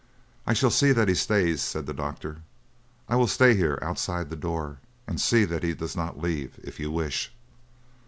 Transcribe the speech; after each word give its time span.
"I 0.47 0.53
shall 0.53 0.71
see 0.71 0.93
that 0.93 1.09
he 1.09 1.13
stays," 1.13 1.61
said 1.61 1.85
the 1.85 1.93
doctor. 1.93 2.41
"I 3.07 3.15
will 3.17 3.27
stay 3.27 3.53
here 3.55 3.77
outside 3.83 4.31
the 4.31 4.35
door 4.35 4.79
and 5.05 5.21
see 5.21 5.45
that 5.45 5.61
he 5.61 5.75
does 5.75 5.95
not 5.95 6.19
leave, 6.19 6.59
if 6.63 6.79
you 6.79 6.89
wish." 6.89 7.31